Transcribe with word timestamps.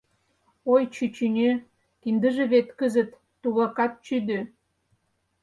Ой, 0.73 0.83
чӱчӱньӧ, 0.93 1.51
киндыже 2.01 2.43
вет 2.51 2.67
кызыт 2.79 3.09
тугакат 3.41 3.93
чӱдӧ. 4.05 4.39